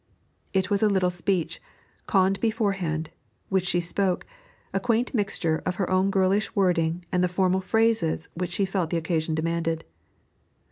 [0.51, 1.61] It was a little speech,
[2.07, 3.11] conned beforehand,
[3.49, 4.25] which she spoke
[4.73, 8.89] a quaint mixture of her own girlish wording and the formal phrases which she felt
[8.89, 9.83] the occasion demanded.